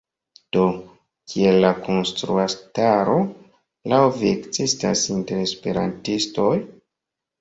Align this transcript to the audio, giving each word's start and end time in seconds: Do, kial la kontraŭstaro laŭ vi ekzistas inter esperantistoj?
Do, 0.55 0.61
kial 1.33 1.57
la 1.65 1.69
kontraŭstaro 1.87 3.17
laŭ 3.93 4.01
vi 4.19 4.33
ekzistas 4.39 5.05
inter 5.17 5.45
esperantistoj? 5.49 6.53